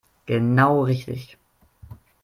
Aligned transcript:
Genau 0.25 0.81
richtig. 0.83 1.37